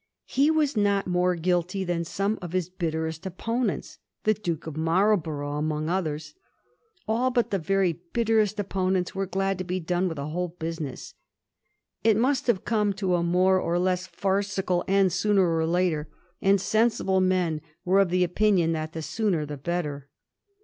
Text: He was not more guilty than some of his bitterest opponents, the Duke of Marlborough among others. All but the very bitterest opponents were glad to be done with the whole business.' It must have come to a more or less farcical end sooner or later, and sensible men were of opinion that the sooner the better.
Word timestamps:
He 0.25 0.49
was 0.49 0.75
not 0.75 1.05
more 1.05 1.35
guilty 1.35 1.83
than 1.83 2.03
some 2.05 2.39
of 2.41 2.53
his 2.53 2.69
bitterest 2.69 3.23
opponents, 3.27 3.99
the 4.23 4.33
Duke 4.33 4.65
of 4.65 4.75
Marlborough 4.75 5.57
among 5.59 5.89
others. 5.89 6.33
All 7.07 7.29
but 7.29 7.51
the 7.51 7.59
very 7.59 7.93
bitterest 8.11 8.59
opponents 8.59 9.13
were 9.13 9.27
glad 9.27 9.59
to 9.59 9.63
be 9.63 9.79
done 9.79 10.07
with 10.07 10.15
the 10.15 10.29
whole 10.29 10.55
business.' 10.57 11.13
It 12.03 12.17
must 12.17 12.47
have 12.47 12.65
come 12.65 12.93
to 12.93 13.13
a 13.13 13.21
more 13.21 13.59
or 13.61 13.77
less 13.77 14.07
farcical 14.07 14.83
end 14.87 15.13
sooner 15.13 15.55
or 15.55 15.67
later, 15.67 16.09
and 16.41 16.59
sensible 16.59 17.21
men 17.21 17.61
were 17.85 17.99
of 17.99 18.11
opinion 18.11 18.71
that 18.71 18.93
the 18.93 19.03
sooner 19.03 19.45
the 19.45 19.55
better. 19.55 20.09